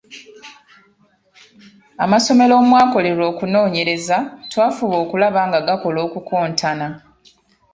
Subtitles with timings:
[2.03, 4.17] Amasomero omwakolerwa okunoonyereza
[4.51, 6.87] twafuba okulaba nga gakola okukontana.